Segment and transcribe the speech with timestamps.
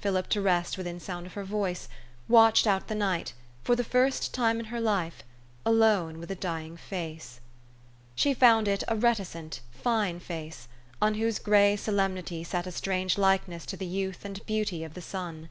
[0.00, 1.88] Philip to rest within sound of her voice,
[2.26, 5.22] watched out the night for the first time in her life
[5.64, 7.38] alone with a dying face.
[8.16, 10.66] She found it a reticent, fine face,
[11.00, 15.00] on whose gray solemnity sat a strange likeness to the youth and beauty of the
[15.02, 15.50] son.